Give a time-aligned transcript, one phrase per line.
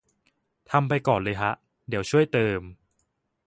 [0.71, 1.51] ทำไปก่อนเลยฮะ
[1.89, 2.61] เดี๋ยวช่วยเติม